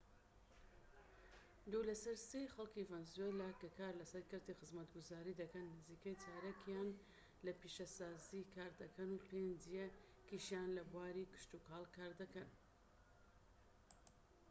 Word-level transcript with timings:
دوو 1.71 1.87
لە 1.89 1.95
سەر 2.03 2.17
سێی 2.29 2.51
خەڵکی 2.55 2.87
ڤەنزوێلا 2.91 3.49
کە 3.61 3.67
کار 3.77 3.93
لە 4.01 4.05
کەرتی 4.29 4.57
خزمەتگوزاری 4.59 5.39
دەکەن 5.41 5.65
نزیکەی 5.75 6.19
چارەکیان 6.23 6.89
لە 7.45 7.51
پیشەسازی 7.59 8.49
کار 8.55 8.71
دەکەن 8.81 9.09
و 9.11 9.23
پێنجیەکیشیان 9.27 10.69
لە 10.77 10.83
بواری 10.91 11.29
کشتوکاڵ 11.33 11.85
کار 11.97 12.11
دەکەن 12.21 12.49